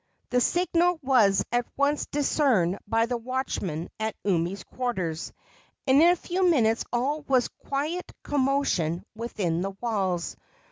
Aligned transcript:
The 0.31 0.41
signal 0.41 0.97
was 1.03 1.45
at 1.51 1.67
once 1.77 2.07
discerned 2.07 2.79
by 2.87 3.05
the 3.05 3.17
watchmen 3.17 3.87
at 3.99 4.15
Umi's 4.23 4.63
quarters, 4.63 5.31
and 5.85 6.01
in 6.01 6.09
a 6.09 6.15
few 6.15 6.49
minutes 6.49 6.83
all 6.91 7.21
was 7.27 7.49
quiet 7.49 8.11
commotion 8.23 9.05
within 9.13 9.61
the 9.61 9.77
walls. 9.79 10.35